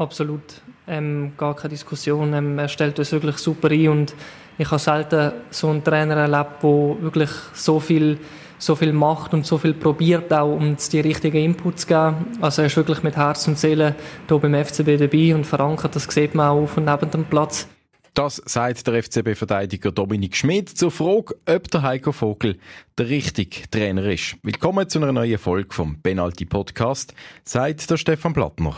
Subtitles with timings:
[0.00, 0.62] Absolut.
[0.88, 2.32] Ähm, gar keine Diskussion.
[2.32, 4.14] Ähm, er stellt uns wirklich super ein und
[4.56, 8.18] ich habe selten so einen Trainer erlebt, der wirklich so viel,
[8.58, 12.38] so viel macht und so viel probiert, auch um die richtigen Inputs zu geben.
[12.40, 13.94] Also er ist wirklich mit Herz und Seele
[14.26, 15.94] hier beim FCB dabei und verankert.
[15.94, 17.68] Das sieht man auch auf und neben dem Platz.
[18.14, 22.58] Das sagt der FCB-Verteidiger Dominik Schmidt zur Frage, ob der Heiko Vogel
[22.96, 24.36] der richtige Trainer ist.
[24.42, 27.14] Willkommen zu einer neuen Folge vom Penalty Podcast,
[27.44, 28.76] sagt der Stefan Plattner.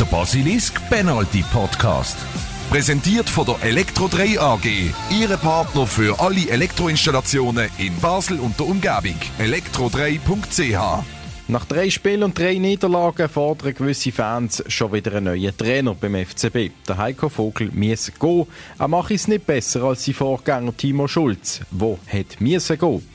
[0.00, 2.16] Der Basilisk Penalty Podcast.
[2.70, 4.64] Präsentiert von der Elektro 3 AG.
[5.10, 9.20] Ihre Partner für alle Elektroinstallationen in Basel und der Umgebung.
[9.38, 11.04] elektro3.ch
[11.48, 16.14] nach drei Spielen und drei Niederlagen fordern gewisse Fans schon wieder einen neuen Trainer beim
[16.14, 16.70] FCB.
[16.88, 18.46] Der Heiko Vogel muss gehen.
[18.78, 23.06] Er macht es nicht besser als sein Vorgänger Timo Schulz, wo hat müssen gehen.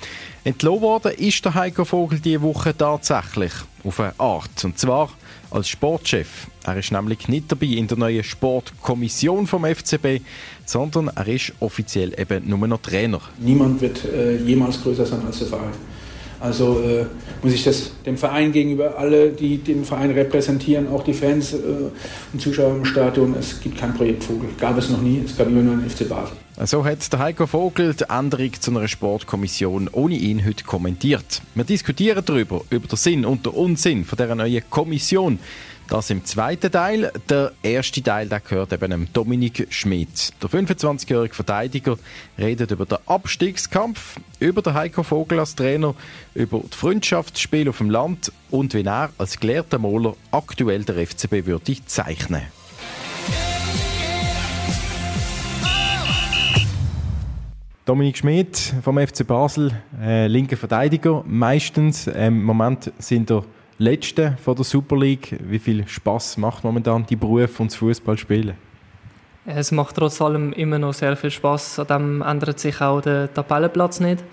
[0.43, 3.53] Entlohnt worden ist der Heiko Vogel diese Woche tatsächlich
[3.85, 4.65] auf eine Art.
[4.65, 5.09] Und zwar
[5.55, 6.47] als Sportchef.
[6.65, 10.21] Er ist nämlich nicht dabei in der neuen Sportkommission vom FCB,
[10.65, 13.21] sondern er ist offiziell eben nur noch Trainer.
[13.39, 15.71] Niemand wird äh, jemals größer sein als der Verein.
[16.39, 17.05] Also äh,
[17.43, 21.57] muss ich das dem Verein gegenüber, alle, die den Verein repräsentieren, auch die Fans äh,
[22.33, 24.49] und Zuschauer im Stadion, es gibt kein Projekt Vogel.
[24.59, 26.35] Gab es noch nie, es gab immer nur einen FC Basel.
[26.63, 31.41] So hat der Heiko Vogel die Änderung zu einer Sportkommission ohne ihn heute kommentiert.
[31.53, 35.39] Wir diskutieren darüber, über den Sinn und den Unsinn von dieser neuen Kommission.
[35.87, 37.11] Das im zweiten Teil.
[37.29, 40.33] Der erste Teil der gehört eben Dominik Schmidt.
[40.41, 41.97] Der 25-jährige Verteidiger
[42.39, 45.93] redet über den Abstiegskampf, über den Heiko Vogel als Trainer,
[46.33, 51.45] über die Freundschaftsspiele auf dem Land und wie er als gelehrter Moller aktuell der FCB
[51.45, 52.41] würde zeichnen.
[57.85, 62.07] Dominik Schmidt vom FC Basel, äh, linker Verteidiger meistens.
[62.07, 63.43] Ähm, Im Moment sind er
[63.77, 65.37] Letzte von der Super League.
[65.43, 68.53] Wie viel Spaß macht momentan die Beruf und das Fußballspielen?
[69.45, 71.79] Es macht trotz allem immer noch sehr viel Spaß.
[71.79, 74.23] An dem ändert sich auch der Tabellenplatz nicht.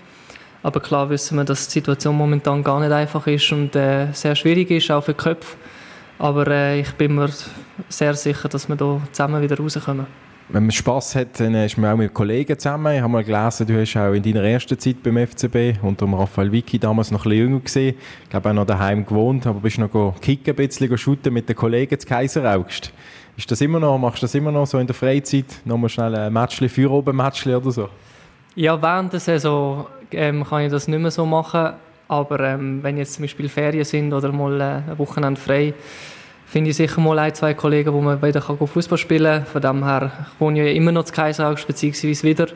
[0.63, 4.35] Aber klar wissen wir, dass die Situation momentan gar nicht einfach ist und äh, sehr
[4.35, 5.57] schwierig ist, auch für die Köpfe.
[6.19, 7.29] Aber äh, ich bin mir
[7.89, 10.07] sehr sicher, dass wir hier zusammen wieder rauskommen
[10.53, 12.93] wenn man Spass hat, dann ist man auch mit Kollegen zusammen.
[12.93, 16.51] Ich habe mal gelesen, du hast auch in deiner ersten Zeit beim FCB unter Raphael
[16.51, 17.95] Vicky damals noch ein bisschen jünger gesehen.
[18.23, 21.55] Ich glaube auch noch daheim gewohnt, aber bist noch kicken, ein bisschen shooten mit den
[21.55, 22.93] Kollegen zu Kaiseraugst.
[23.35, 25.45] Ist das immer noch, machst du das immer noch so in der Freizeit?
[25.65, 27.89] Nochmal schnell ein Matchli, für oben Matchli oder so?
[28.53, 31.73] Ja, während der Saison ähm, kann ich das nicht mehr so machen.
[32.07, 35.73] Aber ähm, wenn jetzt zum Beispiel Ferien sind oder mal äh, ein Wochenende frei,
[36.53, 39.45] finde ich sicher mal ein, zwei Kollegen, wo man wieder Fußball spielen kann.
[39.47, 42.47] Von dem her, ich wohne ja immer noch zu Kaiseraugst, beziehungsweise wieder.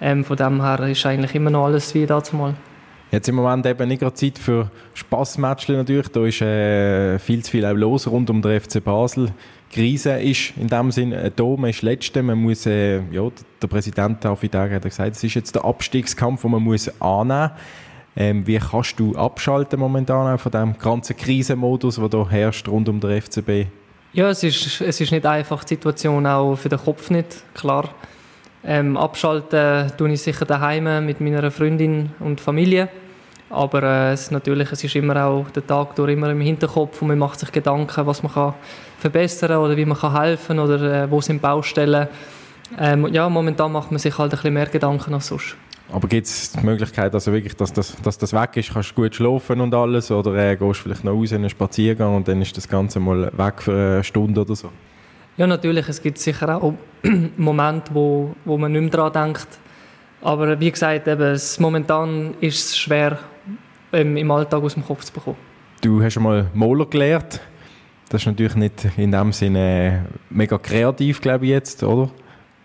[0.00, 2.54] Ähm, von dem her ist eigentlich immer noch alles wie dazu mal.
[3.10, 6.06] Jetzt im Moment eben nicht gerade Zeit für Spassmatchen natürlich.
[6.08, 9.32] Da ist äh, viel zu viel auch los rund um den FC Basel.
[9.70, 13.28] Die Krise ist in dem Sinn äh, da, man ist Letzte, man muss, äh, ja,
[13.60, 17.60] der Präsident auf hat gesagt, es ist jetzt der Abstiegskampf, den man muss annehmen muss.
[18.16, 23.00] Ähm, wie kannst du abschalten momentan von dem ganzen Krisenmodus, der hier herrscht rund um
[23.00, 23.66] den FCB?
[24.12, 27.88] Ja, es ist, es ist nicht einfach, die Situation auch für den Kopf nicht, klar.
[28.64, 32.88] Ähm, abschalten tue ich sicher daheim mit meiner Freundin und Familie.
[33.52, 37.08] Aber äh, es, natürlich, es ist immer auch der Tag durch immer im Hinterkopf und
[37.08, 38.54] man macht sich Gedanken, was man kann
[38.98, 42.08] verbessern oder wie man kann helfen oder äh, wo sind Baustellen.
[42.78, 45.56] Ähm, ja, momentan macht man sich halt ein bisschen mehr Gedanken als sonst.
[45.92, 48.72] Aber gibt es die Möglichkeit, also wirklich, dass, das, dass das weg ist?
[48.72, 50.10] Kannst du gut schlafen und alles?
[50.10, 52.98] Oder äh, gehst du vielleicht noch raus in einen Spaziergang und dann ist das Ganze
[52.98, 54.70] mal weg für eine Stunde oder so?
[55.36, 55.86] Ja, natürlich.
[55.88, 56.74] Es gibt sicher auch
[57.36, 59.48] Momente, wo, wo man nicht mehr daran denkt.
[60.22, 63.18] Aber wie gesagt, eben, es, momentan ist es schwer,
[63.92, 65.36] ähm, im Alltag aus dem Kopf zu bekommen.
[65.82, 67.40] Du hast einmal Moller gelernt.
[68.08, 72.10] Das ist natürlich nicht in dem Sinne mega kreativ, glaube ich jetzt, oder?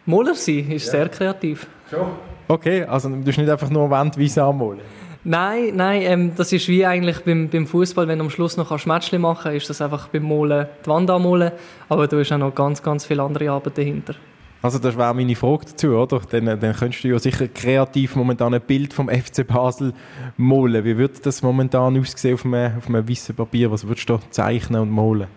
[0.05, 0.91] Moller sein ist ja.
[0.91, 1.67] sehr kreativ.
[1.89, 2.07] Schon?
[2.47, 4.81] Okay, also du bist nicht einfach nur wandweise anmalen?
[5.23, 8.71] Nein, nein, ähm, das ist wie eigentlich beim, beim Fußball, wenn du am Schluss noch
[8.71, 11.51] ein Matchchen machen kannst, ist das einfach beim Molen die Wand anmalen,
[11.89, 14.15] aber du hast auch noch ganz, ganz viele andere Arbeit dahinter.
[14.61, 16.21] Also das wäre meine Frage dazu, oder?
[16.29, 19.93] Dann, dann könntest du ja sicher kreativ momentan ein Bild vom FC Basel
[20.37, 20.83] malen.
[20.83, 23.69] Wie würde das momentan aussehen auf einem, auf einem weißen Papier?
[23.71, 25.27] Was würdest du zeichnen und malen?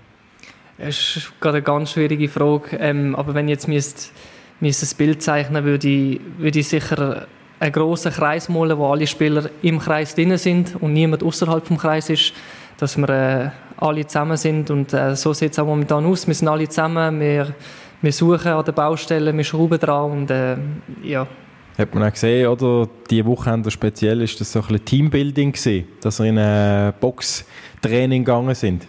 [0.79, 4.11] Das ist gerade eine ganz schwierige Frage, ähm, aber wenn ich jetzt müsste
[4.61, 7.27] müsste ein Bild zeichnen, würde ich, würde ich sicher
[7.59, 11.77] einen grossen Kreis malen, wo alle Spieler im Kreis drin sind und niemand außerhalb vom
[11.77, 12.33] Kreis ist,
[12.79, 16.27] dass wir äh, alle zusammen sind und äh, so sieht es auch momentan aus.
[16.27, 17.55] Wir sind alle zusammen, wir,
[18.01, 20.57] wir suchen an den Baustellen, wir schrauben dran und äh,
[21.03, 21.27] ja.
[21.77, 22.89] Hat man auch gesehen, oder?
[23.11, 28.25] Die Wochenende speziell ist das so ein bisschen Teambuilding gewesen, dass wir in ein Boxtraining
[28.25, 28.87] gegangen sind?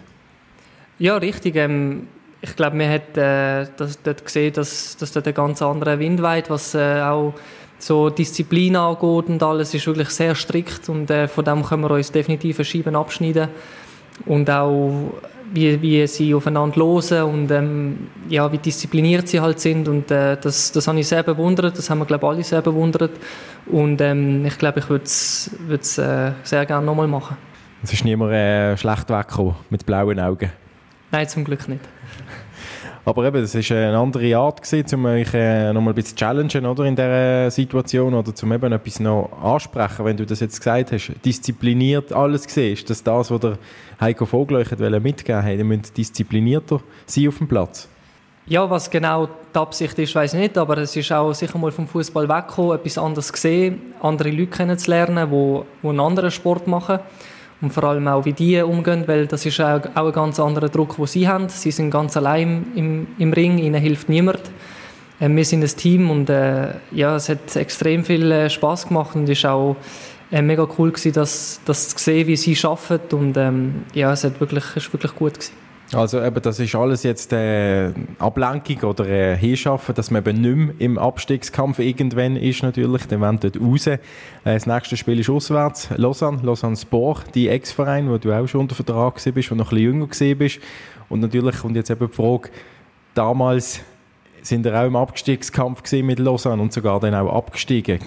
[0.98, 1.56] Ja, richtig.
[1.56, 2.06] Ähm,
[2.42, 6.20] ich glaube, man hat äh, das, dort gesehen, dass, dass dort ein ganz anderer Wind
[6.22, 7.34] weht, was äh, auch
[7.78, 11.90] so Disziplin angeht und alles ist wirklich sehr strikt und äh, von dem können wir
[11.92, 13.48] uns definitiv eine Scheiben abschneiden
[14.26, 15.14] und auch
[15.52, 17.98] wie, wie sie aufeinander hören und ähm,
[18.28, 21.90] ja, wie diszipliniert sie halt sind und äh, das, das habe ich sehr bewundert, das
[21.90, 23.12] haben wir glaube alle sehr bewundert
[23.66, 27.36] und ähm, ich glaube, ich würde es äh, sehr gerne nochmal machen.
[27.82, 30.50] Es ist niemand äh, schlecht weggekommen mit blauen Augen?
[31.12, 31.82] Nein, zum Glück nicht.
[33.04, 36.16] Aber eben, das war eine andere Art, gewesen, um euch äh, noch mal ein bisschen
[36.16, 40.38] zu challengen oder, in dieser Situation oder um eben etwas noch ansprechen, wenn du das
[40.38, 42.74] jetzt gesagt hast, diszipliniert alles gesehen.
[42.74, 43.58] Ist das das, was der
[44.00, 45.58] Heiko Vogel euch mitgegeben hat?
[45.58, 47.88] Ihr müsst disziplinierter sein auf dem Platz?
[48.46, 51.72] Ja, was genau die Absicht ist, weiß ich nicht, aber es ist auch sicher mal
[51.72, 57.00] vom Fußball weggekommen, etwas anderes gesehen, andere Leute kennenzulernen, die, die einen anderen Sport machen
[57.62, 60.96] und vor allem auch, wie die umgehen, weil das ist auch, ein ganz anderer Druck,
[60.96, 61.48] den sie haben.
[61.48, 64.42] Sie sind ganz allein im, im Ring, ihnen hilft niemand.
[65.20, 69.14] Äh, wir sind ein Team und äh, ja, es hat extrem viel äh, Spaß gemacht
[69.14, 69.76] und war auch
[70.32, 74.24] äh, mega cool gewesen, das, das zu sehen, wie sie arbeiten und ähm, ja, es
[74.24, 75.52] hat wirklich, ist wirklich gut gewesen.
[75.94, 80.56] Also eben, das ist alles jetzt äh, Ablenkung oder äh, Hinschaffen, dass man eben nicht
[80.56, 83.06] mehr im Abstiegskampf irgendwann ist natürlich.
[83.06, 83.86] Dann wollen dort raus.
[83.86, 83.98] Äh,
[84.44, 85.90] das nächste Spiel ist auswärts.
[85.96, 89.76] Lausanne, Lausanne Sport, die Ex-Verein, wo du auch schon unter Vertrag bist, wo noch ein
[89.76, 90.60] bisschen jünger bist.
[91.10, 92.48] Und natürlich kommt jetzt eben die Frage,
[93.12, 93.80] damals
[94.40, 97.98] sind wir auch im Abstiegskampf mit Lausanne und sogar dann auch abgestiegen.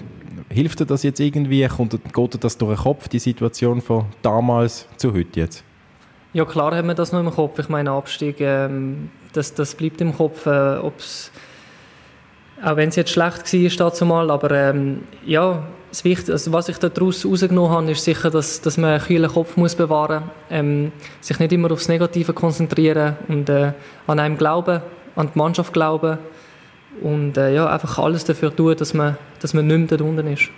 [0.48, 1.66] Hilft dir das jetzt irgendwie?
[1.68, 5.65] Kommt, geht dir das durch den Kopf, die Situation von damals zu heute jetzt?
[6.36, 7.58] Ja, klar haben wir das noch im Kopf.
[7.58, 10.44] Ich meine, Abstieg, ähm, das, das bleibt im Kopf.
[10.44, 11.32] Äh, ob's,
[12.62, 16.68] auch wenn es jetzt schlecht war, dazu mal, aber ähm, ja, das Wichtigste, also was
[16.68, 20.32] ich daraus herausgenommen habe, ist sicher, dass, dass man einen kühlen Kopf muss bewahren muss,
[20.50, 20.92] ähm,
[21.22, 23.72] sich nicht immer aufs Negative konzentrieren und äh,
[24.06, 24.82] an einem glauben,
[25.14, 26.18] an die Mannschaft glauben
[27.00, 30.26] und äh, ja, einfach alles dafür tun, dass man, dass man nicht mehr da unten
[30.26, 30.50] ist.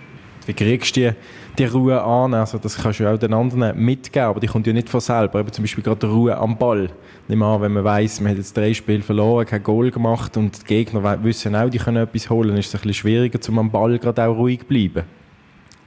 [0.49, 1.11] Wie kriegst du die,
[1.59, 2.33] die Ruhe an?
[2.33, 5.41] Also das kannst du auch den anderen mitgeben, aber die kommt ja nicht von selber.
[5.41, 6.89] Eben zum Beispiel gerade die Ruhe am Ball.
[7.27, 10.63] Nimm an, wenn man weiss, man hat jetzt drei Spiele verloren, kein Goal gemacht und
[10.63, 13.69] die Gegner wissen auch, die können etwas holen, ist es ein bisschen schwieriger, um am
[13.69, 15.03] Ball gerade auch ruhig zu bleiben.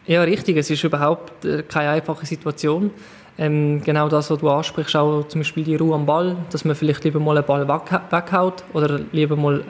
[0.06, 0.56] Ja, richtig.
[0.56, 2.92] Es ist überhaupt äh, keine einfache Situation.
[3.38, 6.76] Ähm, genau das, was du ansprichst, auch zum Beispiel die Ruhe am Ball, dass man
[6.76, 9.64] vielleicht lieber mal einen Ball weghaut oder lieber mal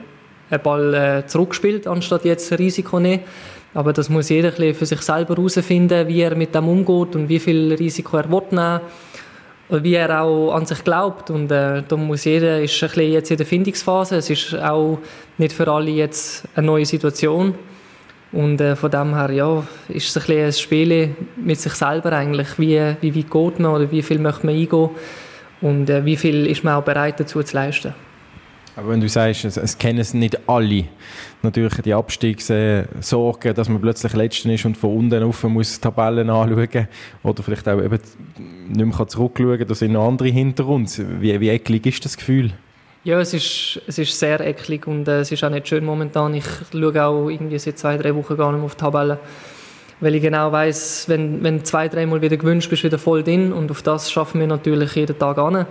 [0.51, 3.23] einen Ball äh, zurückspielt, anstatt jetzt ein Risiko nehmen.
[3.73, 7.39] Aber das muss jeder für sich selber herausfinden, wie er mit dem umgeht und wie
[7.39, 8.81] viel Risiko er will nehmen
[9.69, 11.29] und wie er auch an sich glaubt.
[11.31, 14.99] Und äh, da muss jeder, ist ein bisschen jetzt in der Findungsphase, es ist auch
[15.37, 17.55] nicht für alle jetzt eine neue Situation.
[18.31, 22.11] Und äh, von dem her, ja, ist es ein, bisschen ein Spiel mit sich selber
[22.13, 24.89] eigentlich, wie, wie weit geht man oder wie viel möchte man eingehen
[25.61, 27.93] und äh, wie viel ist man auch bereit dazu zu leisten.
[28.75, 30.85] Aber wenn du sagst, es, es kennen es nicht alle,
[31.43, 36.87] natürlich die Abstiegssorgen, dass man plötzlich Letzter ist und von unten auf muss Tabellen anschauen
[37.21, 37.99] oder vielleicht auch eben
[38.69, 40.99] nicht mehr zurückschauen kann, da sind noch andere hinter uns.
[41.19, 42.51] Wie, wie eklig ist das Gefühl?
[43.03, 46.33] Ja, es ist, es ist sehr eklig und äh, es ist auch nicht schön momentan.
[46.33, 49.19] Ich schaue auch irgendwie seit zwei, drei Wochen gar nicht mehr auf die Tabelle,
[49.99, 53.69] weil ich genau weiß, wenn, wenn zwei, dreimal wieder gewünscht bist, wieder voll drin und
[53.69, 55.65] auf das schaffen wir natürlich jeden Tag an.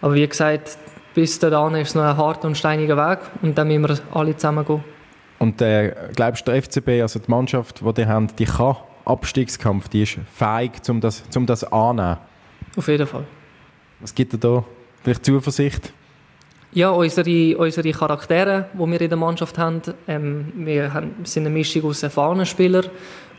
[0.00, 0.78] Aber wie gesagt,
[1.16, 4.36] bis dahin ist es noch ein harter und steiniger Weg und dann müssen wir alle
[4.36, 4.84] zusammen gehen.
[5.38, 9.88] Und äh, glaubst du, der FCB, also die Mannschaft, die die haben, die kann Abstiegskampf,
[9.88, 12.18] die ist fähig, um das, um das anzunehmen?
[12.76, 13.24] Auf jeden Fall.
[14.00, 14.62] Was gibt dir da
[15.02, 15.90] vielleicht Zuversicht?
[16.72, 21.54] Ja, unsere, unsere Charaktere, die wir in der Mannschaft haben, ähm, wir haben, sind eine
[21.54, 22.84] Mischung aus erfahrenen Spielern,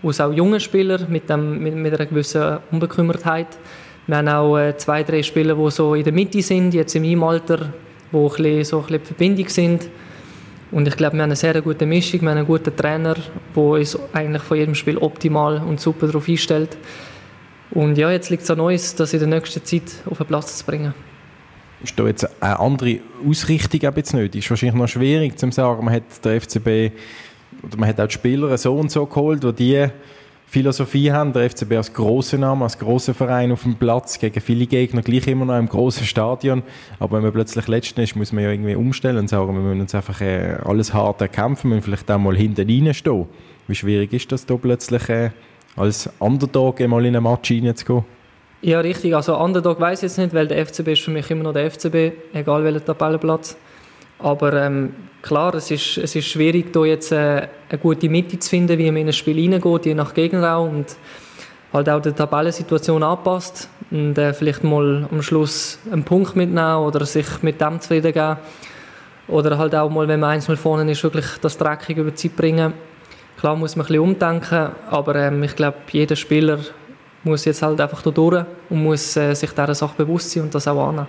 [0.01, 3.59] aus auch jungen Spielern mit, dem, mit, mit einer gewissen Unbekümmertheit.
[4.07, 7.03] Wir haben auch äh, zwei, drei Spieler, die so in der Mitte sind, jetzt in
[7.03, 7.73] meinem Alter,
[8.11, 9.89] die ein bisschen, so ein bisschen Verbindung sind.
[10.71, 13.15] Und ich glaube, wir haben eine sehr gute Mischung, wir haben einen guten Trainer,
[13.55, 16.77] der uns eigentlich von jedem Spiel optimal und super darauf einstellt.
[17.71, 20.57] Und ja, jetzt liegt es an uns, das in der nächsten Zeit auf den Platz
[20.57, 20.93] zu bringen.
[21.83, 24.43] Ist da jetzt eine andere Ausrichtung jetzt nötig?
[24.43, 26.95] Ist wahrscheinlich noch schwierig zu sagen, man hat der FCB
[27.61, 29.87] oder man hat auch die Spieler so und so geholt, die die
[30.49, 31.33] Philosophie haben.
[31.33, 35.27] Der FCB als grosser Name, als grosser Verein auf dem Platz, gegen viele Gegner, gleich
[35.27, 36.63] immer noch im grossen Stadion.
[36.99, 39.81] Aber wenn man plötzlich Letzter ist, muss man ja irgendwie umstellen und sagen, wir müssen
[39.81, 43.25] uns einfach äh, alles hart erkämpfen, wir müssen vielleicht auch mal hinten reinstehen.
[43.67, 45.31] Wie schwierig ist das da plötzlich äh,
[45.75, 48.05] als Underdog mal in ein Match reinzugehen?
[48.61, 49.15] Ja, richtig.
[49.15, 51.69] Also Underdog weiß ich jetzt nicht, weil der FCB ist für mich immer noch der
[51.69, 53.57] FCB, egal welcher Tabellenplatz.
[54.19, 58.49] Aber ähm, klar, es ist, es ist schwierig, da jetzt äh, eine gute Mitte zu
[58.49, 60.95] finden, wie man in ein Spiel reingeht, je nach Gegner auch und
[61.73, 63.69] halt auch der Tabellensituation anpasst.
[63.91, 68.37] und äh, vielleicht mal am Schluss einen Punkt mitnehmen oder sich mit dem zufrieden geben.
[69.27, 72.15] Oder halt auch mal, wenn man eins mal vorne ist, wirklich das Dreckig über die
[72.15, 72.73] Zeit bringen.
[73.37, 76.59] Klar muss man ein bisschen umdenken, aber ähm, ich glaube, jeder Spieler
[77.23, 80.55] muss jetzt halt einfach da durch und muss äh, sich dieser Sache bewusst sein und
[80.55, 81.07] das auch annehmen.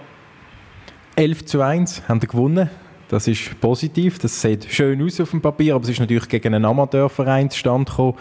[1.16, 2.70] 11 zu 1 haben wir gewonnen.
[3.08, 6.54] Das ist positiv, das sieht schön aus auf dem Papier, aber es ist natürlich gegen
[6.54, 8.14] einen Amateurverein zustande gekommen.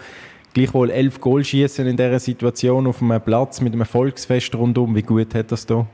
[0.54, 4.94] Gleichwohl elf Goal schießen in dieser Situation auf einem Platz mit einem Volksfest rundum.
[4.96, 5.86] Wie gut hat das da?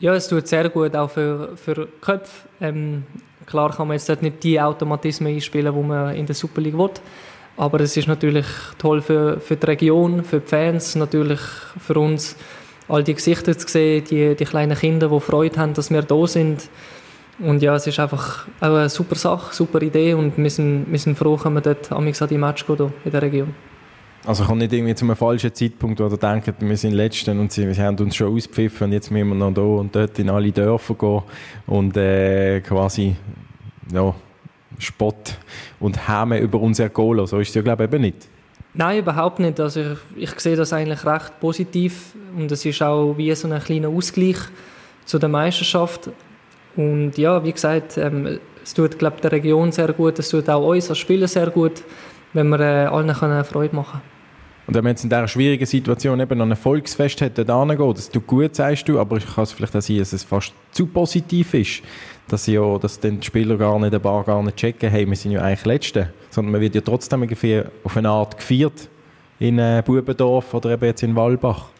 [0.00, 2.48] Ja, es tut sehr gut, auch für, für Köpfe.
[2.60, 3.04] Ähm,
[3.46, 6.90] klar kann man jetzt nicht die Automatismen einspielen, die man in der Super League will.
[7.56, 8.46] Aber es ist natürlich
[8.78, 11.40] toll für, für die Region, für die Fans, natürlich
[11.78, 12.36] für uns,
[12.86, 16.26] all die Gesichter zu sehen, die, die kleinen Kinder, die Freude haben, dass wir da
[16.26, 16.68] sind.
[17.42, 20.98] Und ja, es ist einfach auch eine super Sache, super Idee und wir sind, wir
[20.98, 23.54] sind froh, wenn wir dort an die Match gehen in der Region.
[24.26, 27.50] Also kommt nicht irgendwie zu einem falschen Zeitpunkt, wo ihr denkt, wir sind Letzten und
[27.50, 30.28] sie, wir haben uns schon auspfiffen und jetzt müssen wir noch da und dort in
[30.28, 31.22] alle Dörfer gehen
[31.66, 33.16] und äh, quasi
[33.90, 34.14] ja,
[34.78, 35.38] Spott
[35.78, 37.26] und Häme über uns ergolen.
[37.26, 38.28] So ist es ja, glaube ich, eben nicht.
[38.74, 39.58] Nein, überhaupt nicht.
[39.58, 39.80] Also
[40.16, 43.88] ich, ich sehe das eigentlich recht positiv und es ist auch wie so ein kleiner
[43.88, 44.36] Ausgleich
[45.06, 46.10] zu der Meisterschaft.
[46.76, 50.66] Und ja, wie gesagt, ähm, es tut glaube der Region sehr gut, es tut auch
[50.68, 51.82] uns als Spieler sehr gut,
[52.32, 54.20] wenn wir äh, allen können Freude machen können.
[54.66, 57.94] Und wenn man jetzt in dieser schwierigen Situation eben noch ein Volksfest hätte, da gehen,
[57.94, 60.52] das tut gut, sagst du, aber ich kann es vielleicht auch sein, dass es fast
[60.70, 61.82] zu positiv ist,
[62.28, 65.16] dass, ja, dass dann die Spieler gar nicht, ein paar gar nicht checken, hey, wir
[65.16, 68.88] sind ja eigentlich Letzte, sondern man wird ja trotzdem irgendwie auf eine Art gefeiert
[69.40, 71.70] in äh, Bubendorf oder eben jetzt in Walbach.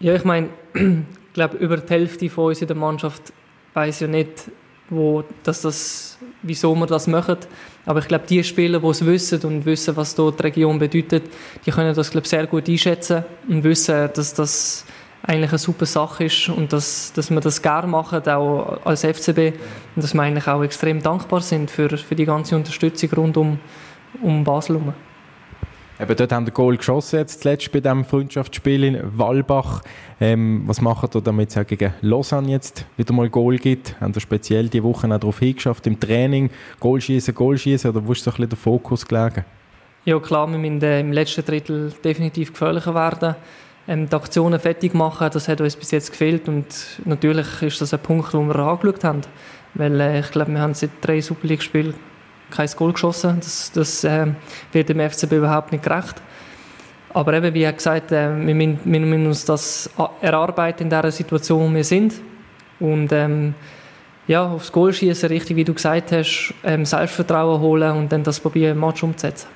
[0.00, 0.82] Ja, ich meine, ich
[1.34, 3.34] glaube, über die Hälfte von uns in der Mannschaft
[3.76, 4.50] weiß ja nicht,
[4.88, 7.36] wo, dass das, wieso wir das machen.
[7.84, 11.24] Aber ich glaube, die Spieler, die es wissen und wissen, was dort die Region bedeutet,
[11.64, 14.84] die können das glaube sehr gut einschätzen und wissen, dass das
[15.22, 19.58] eigentlich eine super Sache ist und dass, dass wir das gerne machen, auch als FCB.
[19.94, 23.58] Und dass wir eigentlich auch extrem dankbar sind für, für die ganze Unterstützung rund um,
[24.22, 24.94] um Basel herum.
[25.98, 29.82] Eben dort haben wir Goal geschossen, jetzt zuletzt bei diesem Freundschaftsspiel in Walbach.
[30.20, 33.98] Ähm, was macht ihr, damit es auch gegen Lausanne jetzt wieder mal Goal gibt?
[33.98, 36.50] Haben ihr speziell die Woche auch darauf hingeschafft, im Training
[36.80, 39.46] Goal schießen, Goal schießen oder wo ist so ein bisschen der Fokus gelegen?
[40.04, 43.34] Ja klar, wir müssen äh, im letzten Drittel definitiv gefährlicher werden.
[43.88, 46.66] Ähm, die Aktionen fertig machen, das hat uns bis jetzt gefehlt und
[47.06, 49.22] natürlich ist das ein Punkt, den wir angeschaut haben.
[49.72, 51.94] Weil äh, ich glaube, wir haben seit drei Super League-Spielen
[52.50, 53.36] kein Goal geschossen.
[53.40, 54.26] Das, das äh,
[54.72, 56.22] wird dem FCB überhaupt nicht gerecht.
[57.16, 61.70] Aber eben, wie gesagt, äh, wir, müssen, wir, müssen, uns das erarbeiten in der Situation,
[61.70, 62.14] wo wir sind.
[62.78, 63.54] Und ähm,
[64.26, 68.40] ja, aufs Goal schießen, richtig wie du gesagt hast, ähm, Selbstvertrauen holen und dann das
[68.40, 69.48] probieren, im Match umzusetzen.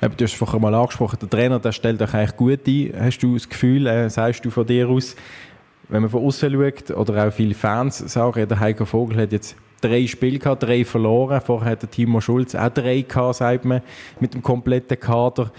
[0.00, 2.92] du hast vorher mal angesprochen, der Trainer der stellt euch eigentlich gut ein.
[3.00, 5.16] Hast du das Gefühl, äh, sagst du von dir aus,
[5.88, 9.56] wenn man von außen schaut, oder auch viele Fans sagen, der Heiko Vogel hat jetzt
[9.80, 11.40] drei Spiele gehabt, drei verloren.
[11.40, 13.82] Vorher hat Timo Schulz auch drei gehabt, sagt man,
[14.18, 15.50] mit dem kompletten Kader.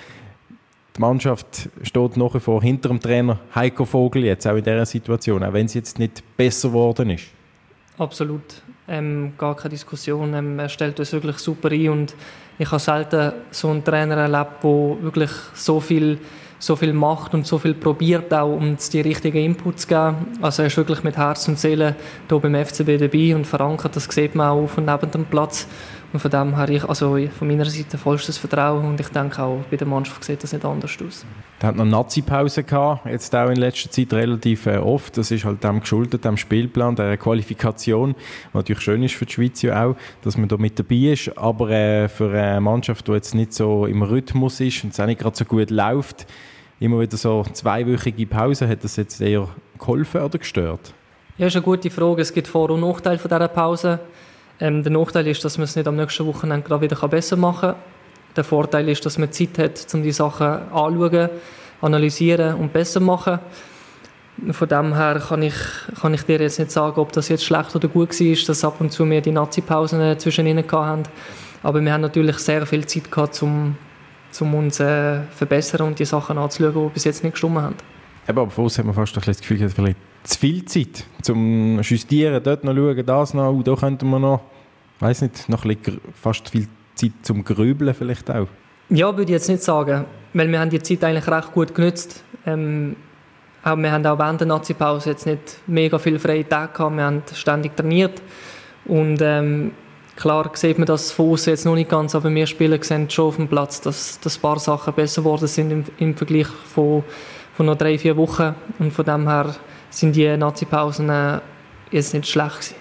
[0.95, 4.85] Die Mannschaft steht nach wie vor hinter dem Trainer Heiko Vogel jetzt, auch in dieser
[4.85, 7.27] Situation, auch wenn es jetzt nicht besser geworden ist.
[7.97, 8.41] Absolut.
[8.87, 10.33] Ähm, gar keine Diskussion.
[10.33, 12.15] Ähm, er stellt uns wirklich super ein und
[12.57, 16.19] ich habe selten so einen Trainer erlebt, der wirklich so viel
[16.61, 20.37] so viel macht und so viel probiert, auch um die richtigen Inputs zu geben.
[20.41, 21.95] Also er ist wirklich mit Herz und Seele
[22.29, 25.67] hier beim FCB dabei und verankert, das sieht man auch auf und neben dem Platz.
[26.13, 29.63] Und von dem habe ich also von meiner Seite vollstes Vertrauen und ich denke auch
[29.71, 31.25] bei der Mannschaft sieht das nicht anders aus.
[31.61, 35.17] Er hat noch Nazi-Pause gehabt, jetzt auch in letzter Zeit relativ äh, oft.
[35.17, 38.15] Das ist halt dem geschuldet, dem Spielplan, der Qualifikation,
[38.51, 41.37] was natürlich schön ist für die Schweiz ja auch, dass man da mit dabei ist.
[41.37, 45.05] Aber äh, für eine Mannschaft, die jetzt nicht so im Rhythmus ist und es auch
[45.05, 46.27] nicht gerade so gut läuft,
[46.81, 49.47] immer wieder so zweiwöchige Pause, hat das jetzt eher
[49.79, 50.93] geholfen oder gestört?
[51.37, 52.21] Ja, ist eine gute Frage.
[52.21, 53.99] Es gibt Vor- und Nachteile von dieser Pause.
[54.61, 57.71] Ähm, der Nachteil ist, dass man es nicht am nächsten Wochenende gerade wieder besser machen
[57.71, 57.79] kann.
[58.35, 61.29] Der Vorteil ist, dass man Zeit hat, um die Sachen anzuschauen,
[61.81, 63.39] analysieren und besser zu machen.
[64.51, 65.55] Von dem her kann ich,
[65.99, 68.79] kann ich dir jetzt nicht sagen, ob das jetzt schlecht oder gut war, dass ab
[68.79, 71.03] und zu wir die Nazi-Pausen zwischen ihnen hatten.
[71.63, 73.75] Aber wir haben natürlich sehr viel Zeit gehabt, um,
[74.39, 77.75] um uns äh, verbessern und die Sachen anzuschauen, die bis jetzt nicht gestimmt haben.
[78.27, 82.41] aber von uns hat man fast ein das Gefühl, vielleicht zu viel Zeit zum Justieren,
[82.43, 84.41] dort noch schauen, das noch, oh, da könnten wir noch,
[84.99, 88.47] weiß nicht, noch ein bisschen, fast viel Zeit zum Grübeln vielleicht auch.
[88.89, 92.23] Ja, würde ich jetzt nicht sagen, weil wir haben die Zeit eigentlich recht gut genutzt.
[92.45, 92.95] Ähm,
[93.63, 97.03] auch, wir haben auch während der Nazi-Pause jetzt nicht mega viele freie Tage gehabt, wir
[97.03, 98.21] haben ständig trainiert
[98.85, 99.71] und ähm,
[100.15, 103.27] klar sieht man das von außen jetzt noch nicht ganz, aber wir Spieler sehen schon
[103.27, 107.03] auf dem Platz, dass, dass ein paar Sachen besser geworden sind im, im Vergleich von
[107.61, 108.55] von noch drei, vier Wochen.
[108.79, 109.55] Und von dem her
[109.91, 111.39] sind die Nazi-Pausen äh,
[111.91, 112.75] jetzt nicht schlecht gewesen.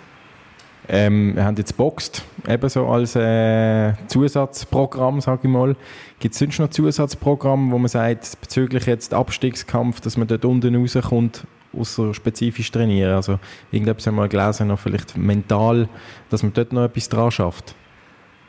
[0.88, 5.76] Ähm, wir haben jetzt Boxt, ebenso als äh, Zusatzprogramm, sage ich mal.
[6.18, 10.74] Gibt es sonst noch Zusatzprogramme, wo man sagt, bezüglich jetzt Abstiegskampf, dass man dort unten
[10.74, 11.46] rauskommt,
[11.78, 13.14] außer spezifisch trainieren?
[13.14, 13.38] Also
[13.70, 15.88] irgendetwas haben wir gelesen, noch vielleicht mental,
[16.28, 17.76] dass man dort noch etwas dran schafft?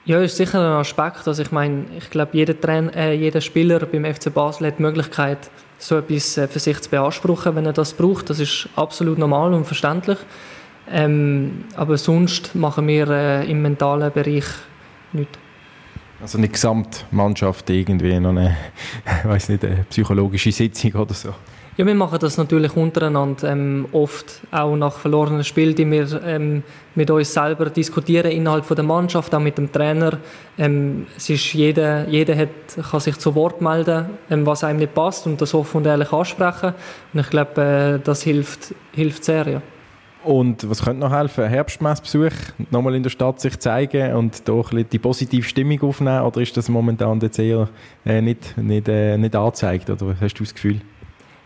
[0.05, 1.27] Ja, ist sicher ein Aspekt.
[1.27, 4.81] Also ich meine, ich glaube, jeder, Trainer, äh, jeder Spieler beim FC Basel hat die
[4.81, 8.29] Möglichkeit, so etwas äh, für sich zu beanspruchen, wenn er das braucht.
[8.29, 10.17] Das ist absolut normal und verständlich.
[10.89, 14.45] Ähm, aber sonst machen wir äh, im mentalen Bereich
[15.13, 15.37] nichts.
[16.19, 18.55] Also eine Gesamtmannschaft irgendwie noch eine,
[19.23, 21.33] weiß nicht, eine psychologische Sitzung oder so?
[21.81, 26.61] Ja, wir machen das natürlich untereinander ähm, oft, auch nach verlorenen Spielen, die wir ähm,
[26.93, 30.19] mit uns selber diskutieren innerhalb von der Mannschaft, auch mit dem Trainer.
[30.59, 32.49] Ähm, es ist jeder, jeder hat,
[32.91, 36.13] kann sich zu Wort melden, ähm, was einem nicht passt und das offen und ehrlich
[36.13, 36.75] ansprechen.
[37.13, 39.61] Und ich glaube, äh, das hilft, hilft sehr, ja.
[40.23, 41.45] Und was könnte noch helfen?
[41.45, 42.33] Herbstmessbesuch,
[42.69, 46.21] nochmal in der Stadt sich zeigen und da die positive Stimmung aufnehmen?
[46.21, 47.69] Oder ist das momentan jetzt eher
[48.05, 49.89] äh, nicht, nicht, äh, nicht angezeigt?
[49.89, 50.81] Oder hast du das Gefühl?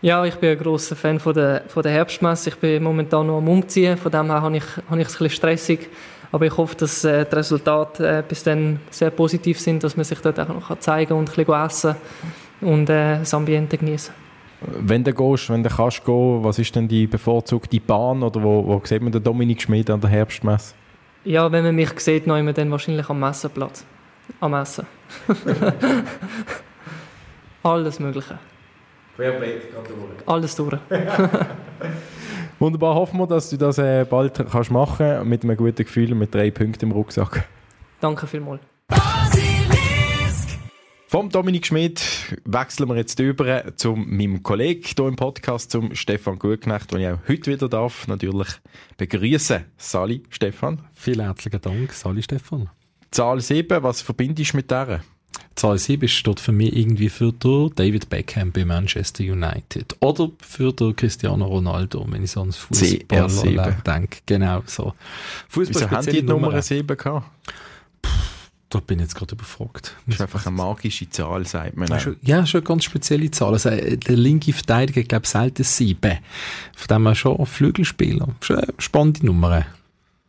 [0.02, 2.50] Ja, ich bin ein grosser Fan von der, von der Herbstmesse.
[2.50, 5.18] Ich bin momentan noch am Umziehen, von dem her habe ich, habe ich es ein
[5.18, 5.88] bisschen stressig.
[6.32, 10.04] Aber ich hoffe, dass äh, die Resultate äh, bis dann sehr positiv sind, dass man
[10.04, 11.96] sich dort auch noch zeigen kann und ein bisschen essen
[12.60, 14.12] und äh, das Ambiente genießen
[14.60, 18.66] wenn du gehst, wenn du kannst gehen, was ist denn die bevorzugte Bahn oder wo,
[18.66, 20.74] wo sieht man den Dominik Schmid an der Herbstmesse?
[21.24, 23.84] Ja, wenn man mich sieht, nehmen wir dann wahrscheinlich am Messenplatz.
[24.40, 24.86] Am Messen.
[27.62, 28.38] Alles Mögliche.
[29.16, 30.28] Querbeet, gerade durch.
[30.28, 30.78] Alles durch.
[32.58, 36.18] Wunderbar, hoffen wir, dass du das äh, bald kannst machen mit einem guten Gefühl und
[36.18, 37.44] mit drei Punkten im Rucksack.
[38.00, 38.60] Danke vielmals.
[41.08, 42.02] Vom Dominik Schmidt
[42.44, 47.08] wechseln wir jetzt über zu meinem Kollegen hier im Podcast, zum Stefan Gutknecht, den ich
[47.08, 48.48] auch heute wieder darf, natürlich
[48.96, 49.64] begrüßen.
[49.76, 50.82] Sali, Stefan.
[50.94, 52.68] Vielen herzlichen Dank, Sali, Stefan.
[53.12, 55.00] Zahl 7, was verbindest du mit der?
[55.54, 59.96] Zahl 7 steht für mich irgendwie für den David Beckham bei Manchester United.
[60.00, 64.18] Oder für den Cristiano Ronaldo, wenn ich so ans Fußballer denke.
[64.26, 64.92] Genau so.
[65.48, 67.26] Fußball Wieso haben die Nummer 7 gehabt?
[68.68, 69.94] Da bin ich jetzt gerade überfragt.
[70.06, 71.88] Das ist einfach eine magische Zahl, sagt man.
[71.88, 73.52] Ja, schon, ja, schon eine ganz spezielle Zahl.
[73.52, 76.18] Also, äh, der linke Verteidiger, ich glaube, selten sieben.
[76.74, 78.28] Von dem her schon Flügelspieler.
[78.40, 79.66] Schon eine spannende Nummer.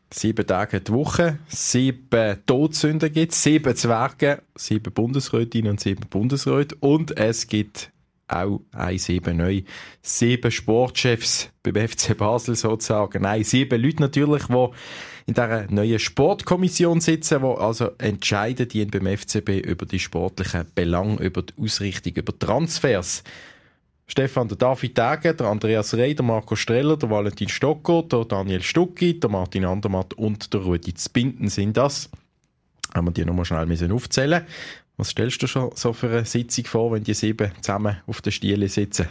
[0.09, 7.17] Sieben Tage die Woche, sieben Todsünden gibt sieben Zwerge, sieben Bundesrätinnen und sieben Bundesräte und
[7.17, 7.91] es gibt
[8.29, 9.61] auch ein sieben neu.
[10.01, 13.23] Sieben Sportchefs beim FC Basel sozusagen.
[13.23, 14.67] Nein, sieben Leute natürlich, die
[15.27, 21.21] in dieser neuen Sportkommission sitzen, wo also entscheiden die beim FCB über die sportlichen Belange,
[21.21, 23.23] über die Ausrichtung, über Transfers.
[24.09, 28.63] Stefan, der David Tage, der Andreas Rey, der Marco Streller, der Valentin Stocker, der Daniel
[28.63, 32.09] Stucki, der Martin Andermatt und der Rudi Zbinden sind das.
[32.93, 34.45] Haben wir die nochmal schnell müssen aufzählen.
[34.95, 38.31] Was stellst du schon so für eine Sitzung vor, wenn die sieben zusammen auf der
[38.31, 39.07] Stiele sitzen?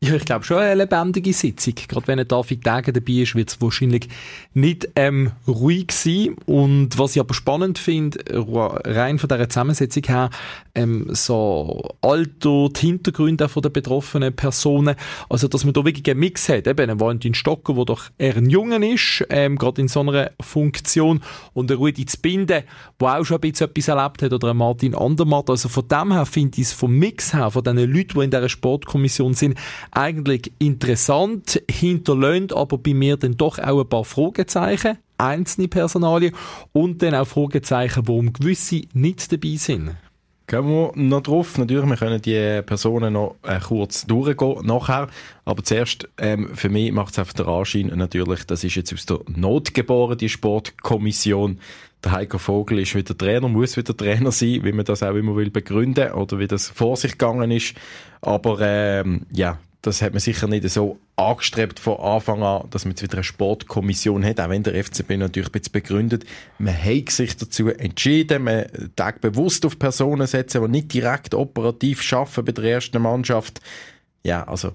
[0.00, 1.74] Ja, ich glaube schon eine lebendige Sitzung.
[1.88, 4.08] Gerade wenn ein David Degen dabei ist, wird es wahrscheinlich
[4.54, 6.36] nicht ähm, ruhig sein.
[6.46, 10.30] Und was ich aber spannend finde, rein von dieser Zusammensetzung her,
[10.76, 14.94] ähm, so Alter, die Hintergründe von der betroffenen Personen,
[15.28, 16.68] also dass man da wirklich einen Mix hat.
[16.68, 20.30] Eben ein Valentin Stocker, der doch eher ein Jungen ist, ähm, gerade in so einer
[20.40, 21.22] Funktion,
[21.54, 22.62] und ein Rudi Zbinde,
[23.00, 25.50] der auch schon ein bisschen etwas erlebt hat, oder ein Martin Andermatt.
[25.50, 28.30] Also von dem her finde ich es vom Mix her, von den Leuten, die in
[28.30, 29.58] dieser Sportkommission sind,
[29.90, 36.34] eigentlich interessant, hinterlöhnt aber bei mir dann doch auch ein paar Fragezeichen, einzelne Personalien
[36.72, 39.96] und dann auch Fragezeichen, warum gewisse nicht dabei sind.
[40.48, 41.58] Gehen wir noch drauf.
[41.58, 45.08] Natürlich, wir können die Personen noch äh, kurz durchgehen nachher.
[45.44, 49.04] Aber zuerst, ähm, für mich macht es einfach den Anschein, natürlich, das ist jetzt aus
[49.04, 51.60] der Not geboren, die Sportkommission.
[52.02, 55.36] Der Heiko Vogel ist wieder Trainer, muss wieder Trainer sein, wie man das auch immer
[55.36, 57.74] will begründen oder wie das vor sich gegangen ist.
[58.22, 62.92] Aber ähm, ja, das hat man sicher nicht so angestrebt von Anfang an, dass man
[62.92, 66.24] jetzt wieder eine Sportkommission hat, auch wenn der FCB natürlich bisschen begründet.
[66.58, 72.12] Man hat sich dazu entschieden, man tag bewusst auf Personen setzen, die nicht direkt operativ
[72.12, 73.60] arbeiten bei der ersten Mannschaft.
[74.24, 74.72] Ja, also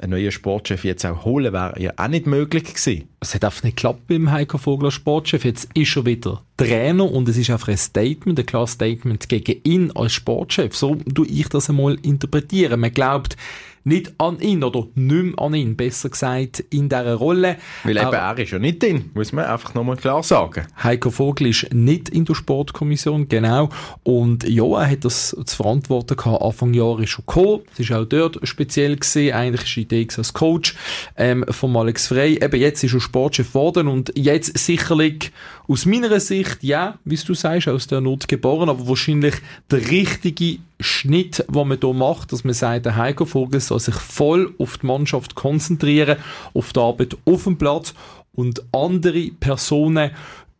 [0.00, 3.08] ein neuer Sportchef jetzt auch holen, wäre ja auch nicht möglich gewesen.
[3.20, 5.44] Es hat einfach nicht geklappt beim Heiko Vogler Sportchef.
[5.44, 9.60] Jetzt ist er wieder Trainer und es ist einfach ein Statement, ein klares Statement gegen
[9.64, 10.74] ihn als Sportchef.
[10.76, 12.80] So tue ich das einmal interpretieren.
[12.80, 13.36] Man glaubt,
[13.84, 17.56] nicht an ihn oder nicht an ihn, besser gesagt, in dieser Rolle.
[17.84, 20.66] Weil eben er ist ja nicht drin, muss man einfach nochmal klar sagen.
[20.82, 23.68] Heiko Vogel ist nicht in der Sportkommission, genau.
[24.02, 27.60] Und ja, er hat das zu verantworten gehabt, Anfang Jahr ist schon gekommen.
[27.72, 29.34] Es ist auch dort speziell gesehen.
[29.34, 30.74] Eigentlich ist die Idee als Coach
[31.16, 32.42] ähm, von Alex Frey.
[32.42, 35.32] Eben jetzt ist er Sportchef geworden und jetzt sicherlich
[35.68, 39.34] aus meiner Sicht, ja, wie du sagst, aus der Not geboren, aber wahrscheinlich
[39.70, 43.94] der richtige Schnitt, den man hier macht, dass man sagt, der Heiko Vogel soll sich
[43.94, 46.18] voll auf die Mannschaft konzentrieren,
[46.54, 47.94] auf die Arbeit auf dem Platz.
[48.34, 50.12] Und andere Personen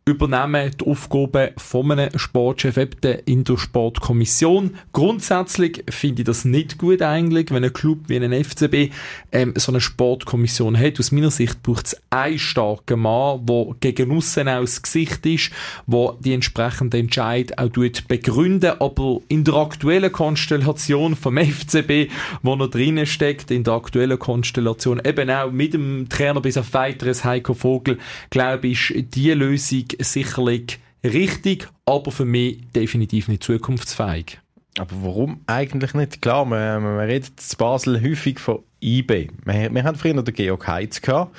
[0.05, 4.75] übernehmen die Aufgaben von einem Sportchef eben in der Sportkommission.
[4.91, 8.93] Grundsätzlich finde ich das nicht gut eigentlich, wenn ein Club wie ein FCB
[9.31, 10.99] ähm, so eine Sportkommission hat.
[10.99, 15.51] Aus meiner Sicht braucht es einen starken Mann, der gegen aussen das Gesicht ist,
[15.87, 17.69] der die entsprechenden Entscheid auch
[18.07, 22.11] begründen aber in der aktuellen Konstellation vom FCB,
[22.41, 26.73] wo er drinnen steckt, in der aktuellen Konstellation eben auch mit dem Trainer bis auf
[26.73, 27.97] weiteres Heiko Vogel,
[28.29, 34.39] glaube ich, ist die Lösung sicherlich richtig, aber für mich definitiv nicht zukunftsfähig.
[34.79, 36.21] Aber warum eigentlich nicht?
[36.21, 39.29] Klar, man, man redet in Basel häufig von eBay.
[39.45, 41.35] Wir, wir haben früher den Georg Heitz gehabt.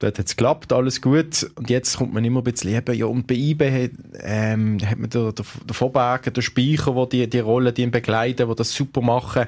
[0.00, 1.50] Dort hat es geklappt, alles gut.
[1.56, 3.90] Und jetzt kommt man immer ein bisschen eben, ja, und bei eBay hat,
[4.22, 7.90] ähm, hat man den, den, den Vorberger, den Speicher, wo die, die Rollen, die ihn
[7.90, 9.44] begleiten, die das super machen.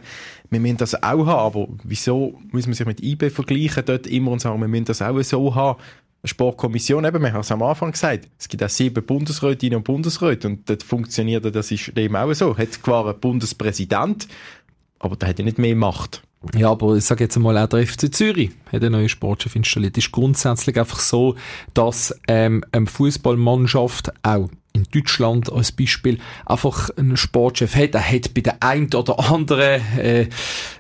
[0.50, 4.32] Wir müssen das auch haben, aber wieso muss man sich mit eBay vergleichen dort immer
[4.32, 5.80] und sagen, wir müssen das auch so haben?
[6.24, 10.48] Sportkommission, eben, wir haben es am Anfang gesagt, es gibt auch sieben Bundesrätinnen und Bundesräte
[10.48, 12.56] und das funktioniert das eben auch so.
[12.56, 14.28] Hat zwar einen Bundespräsident,
[15.00, 16.22] aber der hat ja nicht mehr Macht.
[16.56, 19.96] Ja, aber ich sage jetzt einmal, auch der FC Zürich hat eine neue Sportchef installiert.
[19.96, 21.36] Ist grundsätzlich einfach so,
[21.74, 27.94] dass ähm, eine Fußballmannschaft auch in Deutschland als Beispiel einfach einen Sportchef hat.
[27.94, 30.26] Er hat bei der ein oder anderen äh,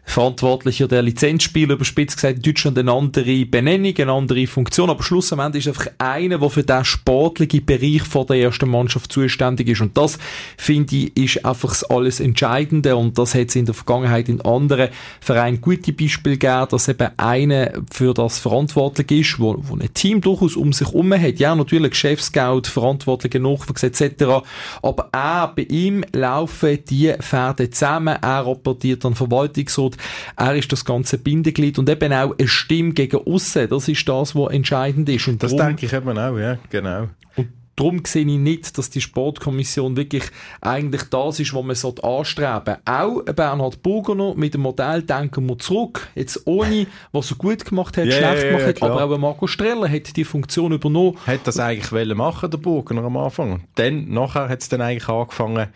[0.04, 5.66] Verantwortlicher der Lizenzspieler überspitzt gesagt, in Deutschland eine andere Benennung, eine andere Funktion, aber schlussendlich
[5.66, 9.80] ist einfach einer, der für den sportlichen Bereich vor der ersten Mannschaft zuständig ist.
[9.80, 10.18] Und das,
[10.56, 14.40] finde ich, ist einfach das alles Entscheidende und das hat es in der Vergangenheit in
[14.40, 14.88] anderen
[15.20, 20.20] Vereinen gute Beispiele gegeben, dass eben einer für das verantwortlich ist, wo, wo ein Team
[20.20, 21.38] durchaus um sich herum hat.
[21.38, 24.44] Ja, natürlich Geschäftsgeld, verantwortliche Nachwuchs etc.
[24.82, 28.16] Aber auch bei ihm laufen die Pferde zusammen.
[28.20, 29.96] Er rapportiert an Verwaltungsrat.
[30.36, 33.68] Er ist das ganze Bindeglied und eben auch eine Stimme gegen aussen.
[33.68, 35.28] Das ist das, was entscheidend ist.
[35.28, 37.08] Und das darum, denke ich eben auch, ja, genau.
[37.36, 37.48] Und
[37.82, 40.24] darum sehe ich nicht, dass die Sportkommission wirklich
[40.60, 42.80] eigentlich das ist, was man anstreben sollte.
[42.84, 47.96] Auch Bernhard Burgener mit dem Modell denken wir zurück, jetzt ohne, was er gut gemacht
[47.96, 49.00] hat, yeah, schlecht gemacht yeah, hat, klar.
[49.00, 51.18] aber auch Marco Streller hat die Funktion übernommen.
[51.26, 53.64] Hat das eigentlich wollen machen, der Burgener am Anfang?
[53.74, 55.68] Dann, nachher hat es dann eigentlich angefangen,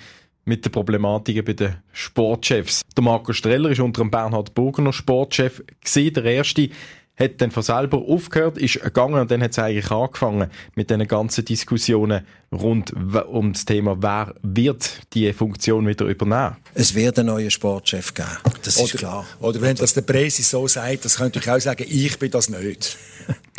[0.44, 2.82] mit den Problematiken bei den Sportchefs.
[2.96, 6.70] Der Marco Streller ist unter dem Bernhard Burgener Sportchef gewesen, der erste
[7.16, 11.06] hat dann von selber aufgehört, ist gegangen und dann hat es eigentlich angefangen mit den
[11.08, 12.92] ganzen Diskussionen rund
[13.28, 16.56] um das Thema, wer wird die Funktion wieder übernehmen?
[16.74, 18.28] Es wird einen neuen Sportchef geben,
[18.62, 19.26] das ist oder, klar.
[19.40, 22.48] Oder wenn das der Presse so sagt, das könnte ich auch sagen, ich bin das
[22.48, 22.96] nicht.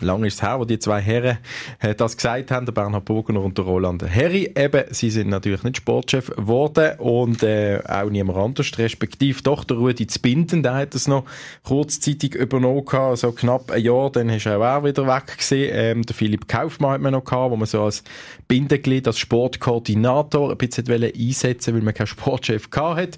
[0.02, 1.40] Lange ist es her, wo die zwei Herren
[1.80, 4.52] äh, das gesagt haben, der Bernhard Burgener und der Roland Herri.
[4.56, 9.78] Eben, sie sind natürlich nicht Sportchef geworden und äh, auch niemand anders, respektive doch der
[9.78, 11.26] Rudi Zbinden, der hat es noch
[11.64, 15.70] kurzzeitig übernommen gehabt, so knapp ein Jahr, dann ist er auch wieder weg gewesen.
[15.72, 18.04] Ähm, der Philipp Kaufmann hat man noch gehabt, wo man so als
[18.48, 23.18] Bindeglied, als Sportkoordinator ein bisschen einsetzen weil man keinen Sportchef gehabt hat.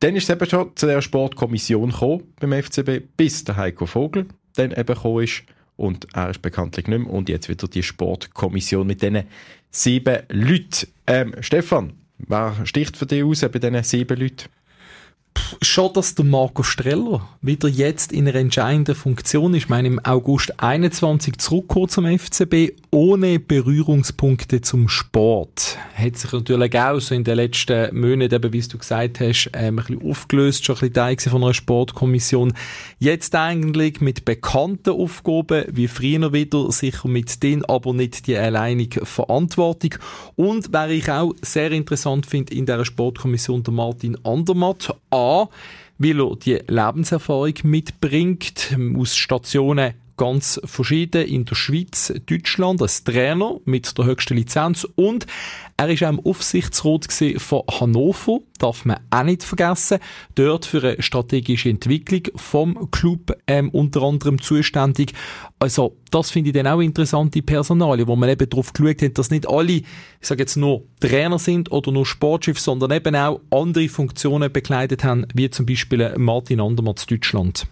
[0.00, 4.26] Dann ist es eben schon zu der Sportkommission gekommen beim FCB, bis der Heiko Vogel
[4.54, 5.42] dann eben gekommen ist
[5.76, 7.12] und er ist bekanntlich nicht mehr.
[7.12, 9.24] Und jetzt wieder die Sportkommission mit diesen
[9.70, 10.88] sieben Leuten.
[11.06, 14.48] Ähm, Stefan, wer sticht für dich aus bei diesen sieben Leuten?
[15.62, 19.64] Schon, dass der Marco Streller wieder jetzt in einer entscheidenden Funktion ist.
[19.64, 25.78] Ich meine, im August 21 zurückgekommen zum FCB, ohne Berührungspunkte zum Sport.
[25.94, 29.78] Hat sich natürlich auch so in den letzten Monaten, eben, wie du gesagt hast, ähm,
[29.78, 32.52] ein bisschen aufgelöst, schon ein bisschen Teil von einer Sportkommission.
[32.98, 39.04] Jetzt eigentlich mit bekannten Aufgaben, wie früher wieder, sicher mit denen aber nicht die alleinige
[39.04, 39.94] Verantwortung.
[40.34, 44.94] Und, wer ich auch sehr interessant finde in der Sportkommission, der Martin Andermatt,
[45.26, 45.48] A,
[45.98, 53.60] weil er die Lebenserfahrung mitbringt, aus Stationen ganz verschieden in der Schweiz, Deutschland als Trainer
[53.64, 55.26] mit der höchsten Lizenz und
[55.78, 59.98] er ist auch im Aufsichtsrat von Hannover, darf man auch nicht vergessen.
[60.34, 65.12] Dort für eine strategische Entwicklung vom Club ähm, unter anderem zuständig.
[65.58, 69.30] Also das finde ich dann auch interessante Personalien, wo man eben darauf geschaut hat, dass
[69.30, 69.84] nicht alle, ich
[70.22, 75.26] sage jetzt nur Trainer sind oder nur Sportchef, sondern eben auch andere Funktionen bekleidet haben,
[75.34, 77.66] wie zum Beispiel Martin Andermatt Deutschland.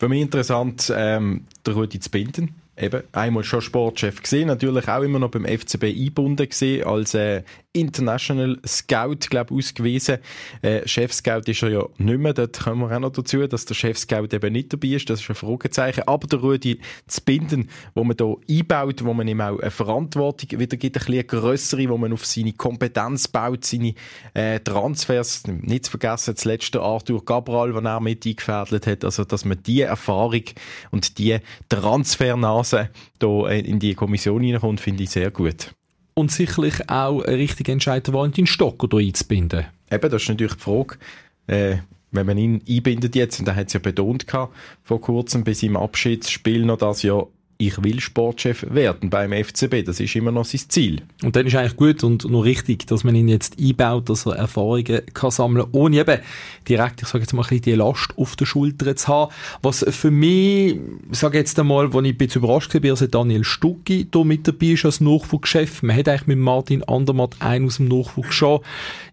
[0.00, 5.18] Für mich interessant, ähm, der Rudi binden eben einmal schon Sportchef gesehen, natürlich auch immer
[5.18, 10.18] noch beim FCB eingebunden gesehen als äh, International Scout, glaube ausgewiesen.
[10.62, 13.64] Äh, Chef Scout ist er ja nicht mehr, dort kommen wir auch noch dazu, dass
[13.64, 16.02] der Chef Scout eben nicht dabei ist, das ist ein Fragezeichen.
[16.06, 20.58] Aber der Rudi zu binden, wo man da einbaut, wo man ihm auch eine Verantwortung
[20.58, 23.94] wieder gibt, ein bisschen grössere, wo man auf seine Kompetenz baut, seine
[24.34, 29.24] äh, Transfers, nicht zu vergessen, das letzte Arthur Cabral, den er mit eingefädelt hat, also
[29.24, 30.44] dass man die Erfahrung
[30.90, 31.38] und die
[31.68, 32.69] Transfernase
[33.18, 35.74] da in die Kommission hineinkommt, finde ich sehr gut
[36.20, 39.66] und sicherlich auch ein richtiger Entscheid, Valentin Stocker hier einzubinden.
[39.90, 40.98] Eben, das ist natürlich die Frage,
[41.46, 41.76] äh,
[42.12, 45.54] wenn man ihn einbindet jetzt, und er hat es ja betont gehabt, vor kurzem bei
[45.54, 47.24] seinem Abschiedsspiel noch das ja
[47.60, 49.84] ich will Sportchef werden beim FCB.
[49.84, 51.02] Das ist immer noch sein Ziel.
[51.22, 54.36] Und dann ist eigentlich gut und nur richtig, dass man ihn jetzt einbaut, dass er
[54.36, 56.20] Erfahrungen kann sammeln kann, ohne eben
[56.66, 59.32] direkt, ich sage jetzt mal, die Last auf der Schulter zu haben.
[59.60, 60.78] Was für mich,
[61.10, 64.48] ich sage jetzt einmal, wo ich ein bisschen überrascht war, dass Daniel Stucki hier mit
[64.48, 65.82] dabei ist als Nachwuchschef.
[65.82, 68.60] Man hat eigentlich mit Martin Andermatt einen aus dem Nachwuchs schon.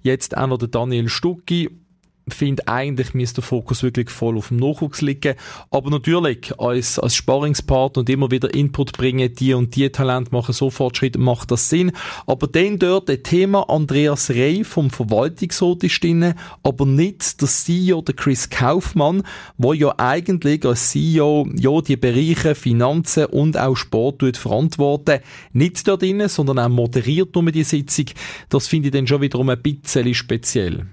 [0.04, 1.70] Jetzt auch noch der Daniel Stucki
[2.34, 5.36] finde eigentlich müsste der Fokus wirklich voll auf dem Nachwuchs liegen.
[5.72, 10.54] Aber natürlich, als, als Sparringspartner und immer wieder Input bringen, die und die Talent machen
[10.54, 11.92] so Fortschritte, macht das Sinn.
[12.26, 18.02] Aber dann dort das Thema Andreas Rey vom Verwaltungsrat ist drin, aber nicht der CEO,
[18.02, 19.24] der Chris Kaufmann,
[19.58, 25.20] wo ja eigentlich als CEO, ja, die Bereiche Finanzen und auch Sport verantworten.
[25.54, 28.06] Nicht dort drin, sondern auch moderiert nur die Sitzung.
[28.50, 30.86] Das finde ich dann schon wiederum ein bisschen speziell.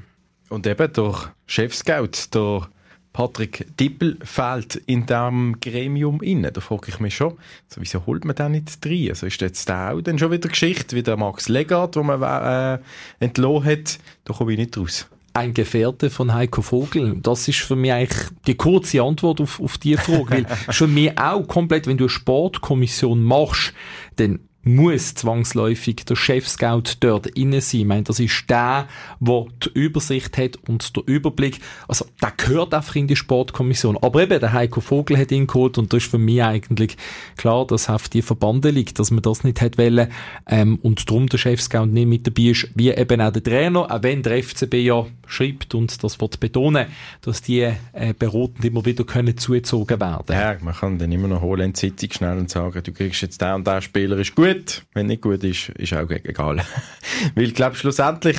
[0.49, 2.69] Und eben durch Chefscout, der
[3.15, 6.51] Patrick Dippel fehlt in diesem Gremium inne.
[6.51, 9.11] Da frage ich mich schon, also wieso holt man den nicht rein?
[9.11, 12.23] Also ist jetzt der auch dann schon wieder Geschichte, wie der Max Legard, den man
[12.23, 12.79] äh,
[13.21, 13.99] entlohnt hat?
[14.25, 15.07] Da komme ich nicht raus.
[15.33, 17.17] Ein Gefährte von Heiko Vogel.
[17.23, 20.31] Das ist für mich eigentlich die kurze Antwort auf, auf diese Frage.
[20.31, 23.73] Weil schon mir auch komplett, wenn du eine Sportkommission machst,
[24.17, 27.81] dann muss zwangsläufig der Chef-Scout dort innen sein.
[27.81, 28.89] Ich meine, das ist der,
[29.21, 31.61] der die Übersicht hat und der Überblick.
[31.89, 33.97] Also, der gehört einfach in die Sportkommission.
[33.99, 36.97] Aber eben, der Heiko Vogel hat ihn geholt und das ist für mich eigentlich
[37.37, 40.09] klar, dass auf die Verbande liegt, dass man das nicht hat wollen,
[40.47, 44.03] ähm, und darum der Chef-Scout nicht mit dabei ist, wie eben auch der Trainer, auch
[44.03, 46.87] wenn der FCB ja schreibt und das wird betonen,
[47.23, 47.61] dass die
[47.93, 50.33] äh, Beroten immer wieder können zugezogen werden.
[50.35, 53.23] Ja, man kann dann immer noch holen in die Sitzung schnell und sagen, du kriegst
[53.23, 54.83] jetzt den und der Spieler ist gut, gut.
[54.95, 56.57] Wenn nicht gut ist, ist auch egal.
[57.35, 58.39] Weil ich glaube, schlussendlich,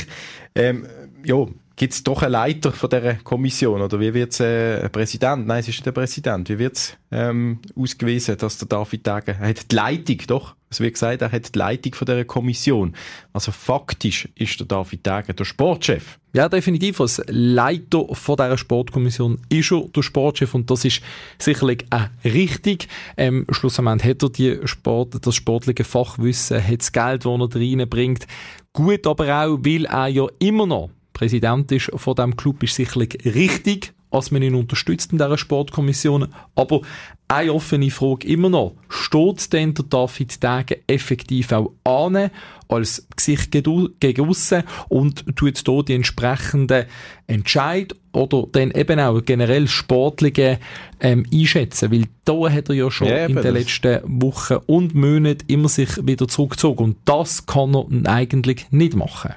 [0.56, 0.88] ähm,
[1.24, 5.48] ja, gibt es doch einen Leiter von dieser Kommission oder wie wird es äh, Präsident?
[5.48, 6.50] Nein, es ist nicht der Präsident.
[6.50, 10.56] Wie wird es ähm, ausgewiesen, dass der David Tage hat die Leitung, doch?
[10.76, 12.94] Es wird gesagt, er hat die Leitung von dieser Kommission.
[13.32, 16.20] Also faktisch ist der David Tage der Sportchef.
[16.34, 17.00] Ja, definitiv.
[17.00, 21.02] Als Leiter von dieser Sportkommission ist er der Sportchef und das ist
[21.40, 22.90] sicherlich auch richtig.
[23.16, 28.28] Ähm, schlussendlich hat er die Sport, das sportliche Fachwissen, hat das Geld, das er reinbringt.
[28.74, 33.18] Gut aber auch, weil er ja immer noch Präsident ist von diesem Club, ist sicherlich
[33.24, 36.28] richtig, als man ihn unterstützt in dieser Sportkommission.
[36.56, 36.82] Aber
[37.28, 38.76] eine offene Frage immer noch.
[38.90, 42.30] Steht denn der David Degen effektiv auch an,
[42.68, 46.86] als Gesicht gegen aussen und tut hier die entsprechenden
[47.28, 50.60] Entscheid oder dann eben auch generell sportliche
[51.00, 51.92] ähm, einschätzen?
[51.92, 56.06] Weil da hat er ja schon ja, in den letzten Wochen und Monaten immer sich
[56.06, 59.34] wieder zurückgezogen und das kann er eigentlich nicht machen.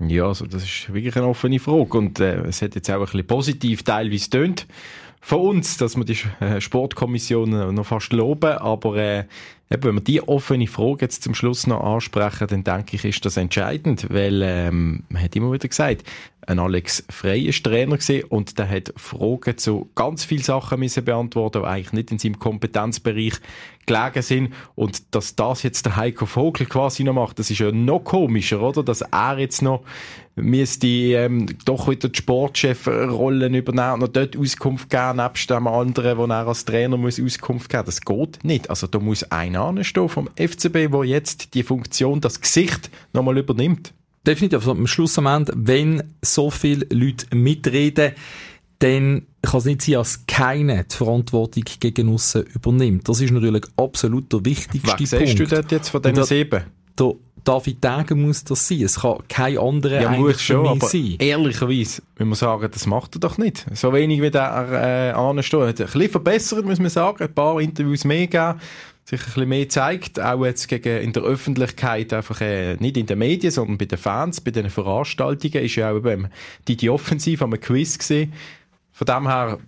[0.00, 3.04] Ja, also das ist wirklich eine offene Frage und äh, es hat jetzt auch ein
[3.04, 4.66] bisschen positiv teilweise tönt
[5.24, 9.24] von uns, dass wir die äh, Sportkommission noch fast loben, aber äh,
[9.70, 13.24] eben, wenn wir die offene Frage jetzt zum Schluss noch ansprechen, dann denke ich, ist
[13.24, 16.04] das entscheidend, weil ähm, man hat immer wieder gesagt,
[16.46, 21.04] ein Alex Frey ist Trainer gewesen und der hat Fragen zu ganz vielen Sachen müssen
[21.04, 23.34] beantworten, die eigentlich nicht in seinem Kompetenzbereich
[23.86, 27.70] gelegen sind und dass das jetzt der Heiko Vogel quasi noch macht, das ist ja
[27.70, 28.82] noch komischer, oder?
[28.82, 29.84] Dass er jetzt noch
[30.36, 36.24] müsste ähm, doch wieder die Sportchefrollen übernehmen und dort Auskunft geben, nebst dem anderen, wo
[36.24, 37.84] er als Trainer muss Auskunft geben.
[37.86, 38.70] Das geht nicht.
[38.70, 43.92] Also da muss einer anstehen vom FCB, wo jetzt die Funktion, das Gesicht nochmal übernimmt.
[44.26, 44.58] Definitiv.
[44.60, 48.12] Also am Schluss am Ende, wenn so viele Leute mitreden,
[48.78, 53.08] dann kann es nicht sein, dass keiner die Verantwortung gegen aussen übernimmt.
[53.08, 56.64] Das ist natürlich absolut der wichtigste Was siehst du dort jetzt von diesen sieben?
[56.98, 58.82] Der David Degen muss das sein.
[58.82, 61.16] Es kann kein anderer Ja, eigentlich schon, aber sein.
[61.18, 63.66] ehrlicherweise müssen wir sagen, das macht er doch nicht.
[63.74, 65.60] So wenig wie der äh, ansteht.
[65.60, 67.22] Ein bisschen verbessert, muss man sagen.
[67.22, 68.60] Ein paar Interviews mehr gegeben.
[69.04, 70.18] Sich ein bisschen mehr zeigt.
[70.18, 73.98] Auch jetzt gegen, in der Öffentlichkeit, einfach äh, nicht in den Medien, sondern bei den
[73.98, 75.64] Fans, bei den Veranstaltungen.
[75.64, 76.28] Ist ja auch eben
[76.68, 78.32] die, die Offensiv am Quiz gesehen.
[78.92, 79.58] Von dem her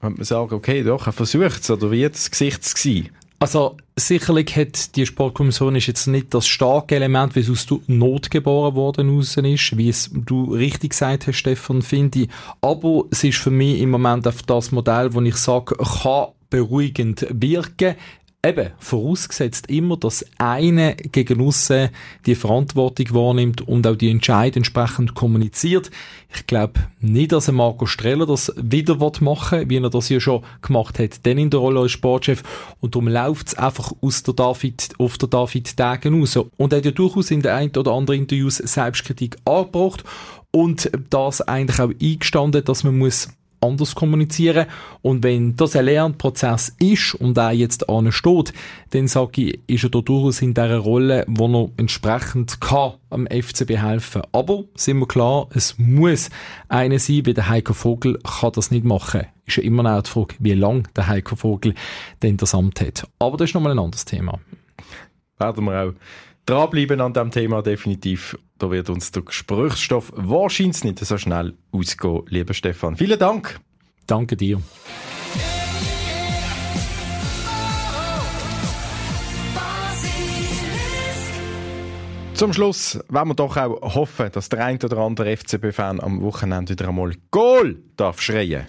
[0.00, 1.70] könnte man sagen, okay, doch, er versucht es.
[1.70, 3.08] Oder wie hat das Gesicht gewesen?
[3.38, 7.78] Also sicherlich hat die Sportkommission ist jetzt nicht das starke Element, wie es aus der
[7.88, 12.28] Not geboren worden ist, wie es du richtig gesagt hast, Stefan, finde ich.
[12.60, 17.26] Aber es ist für mich im Moment auf das Modell, wo ich sage, kann beruhigend
[17.30, 17.96] wirken.
[18.44, 21.88] Eben, vorausgesetzt immer, dass einer gegen aussen
[22.26, 25.90] die Verantwortung wahrnimmt und auch die Entscheidung entsprechend kommuniziert.
[26.34, 30.44] Ich glaube nicht, dass ein Marco Streller das wieder machen wie er das ja schon
[30.60, 32.42] gemacht hat, dann in der Rolle als Sportchef.
[32.80, 36.36] Und darum läuft es einfach aus der David, auf der David Degen raus.
[36.36, 40.04] Und er hat ja durchaus in den ein oder anderen Interviews Selbstkritik angebracht
[40.50, 43.30] und das eigentlich auch eingestanden, dass man muss
[43.64, 44.66] anders kommunizieren.
[45.02, 48.52] Und wenn das ein Lernprozess ist und er jetzt steht,
[48.90, 53.76] dann sage ich, ist er durchaus in dieser Rolle, wo er entsprechend kann am FCB
[53.78, 54.22] helfen.
[54.32, 56.30] Aber, sind wir klar, es muss
[56.68, 59.26] einer sein, wie der Heiko Vogel kann das nicht machen.
[59.46, 61.74] Ist ja immer noch die Frage, wie lange der Heiko Vogel
[62.22, 63.06] denn das Amt hat.
[63.18, 64.38] Aber das ist nochmal ein anderes Thema.
[65.38, 65.92] Werden wir auch
[66.46, 68.38] dranbleiben an diesem Thema definitiv.
[68.58, 72.96] Da wird uns der Gesprächsstoff wahrscheinlich nicht so schnell ausgehen, lieber Stefan.
[72.96, 73.60] Vielen Dank.
[74.06, 74.60] Danke dir.
[82.34, 86.72] Zum Schluss wollen wir doch auch hoffen, dass der ein oder andere FCB-Fan am Wochenende
[86.72, 88.66] wieder einmal Goal darf schreien.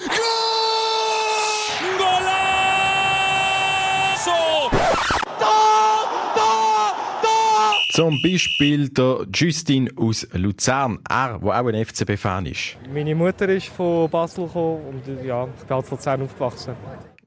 [7.96, 12.76] Zum Beispiel der Justin aus Luzern, er, der auch ein FCB-Fan ist.
[12.94, 16.74] Meine Mutter ist von Basel gekommen und ja, ich bin in Luzern aufgewachsen.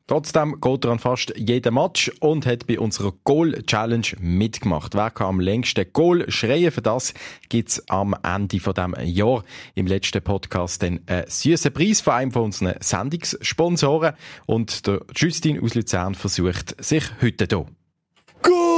[0.07, 4.95] Trotzdem geht er an fast jeden Match und hat bei unserer Goal Challenge mitgemacht.
[4.95, 6.71] Wer kann am längsten Goal schreien?
[6.71, 7.15] Für das
[7.49, 12.31] gibt's am Ende von dem Jahr im letzten Podcast den einen süßen Preis von einem
[12.31, 14.13] von unseren Sendungssponsoren.
[14.45, 18.78] Und der Justin aus Luzern versucht sich heute hier.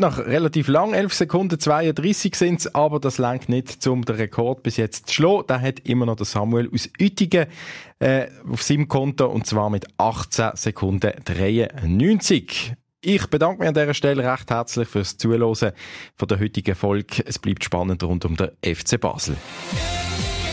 [0.00, 4.16] Tönt nach relativ lang, 11 Sekunden 32 sind es, aber das langt nicht, um den
[4.16, 5.44] Rekord bis jetzt zu schlagen.
[5.46, 7.46] Da hat immer noch der Samuel aus Uetingen
[7.98, 12.72] äh, auf seinem Konto und zwar mit 18 Sekunden 93.
[13.02, 15.72] Ich bedanke mich an dieser Stelle recht herzlich fürs Zuhören
[16.16, 17.22] von der heutigen Folge.
[17.26, 19.36] Es bleibt spannend rund um den FC Basel.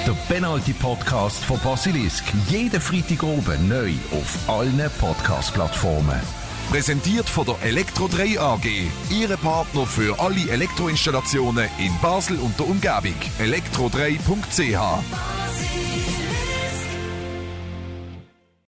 [0.05, 2.25] Der Penalty Podcast von Basilisk.
[2.49, 6.46] Jeden Freitag oben neu auf allen Podcast-Plattformen.
[6.69, 8.65] Präsentiert von der Elektro 3 AG.
[9.09, 13.15] Ihre Partner für alle Elektroinstallationen in Basel und der Umgebung.
[13.39, 15.86] elektro3.ch